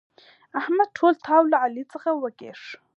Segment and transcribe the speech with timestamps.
[0.59, 2.61] احمد ټول تاو له علي څخه وکيښ.